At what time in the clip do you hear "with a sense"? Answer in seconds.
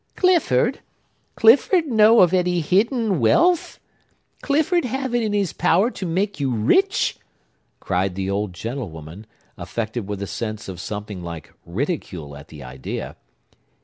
10.07-10.67